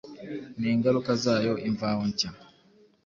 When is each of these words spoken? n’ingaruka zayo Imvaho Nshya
n’ingaruka 0.59 1.11
zayo 1.23 1.53
Imvaho 1.69 2.01
Nshya 2.09 2.29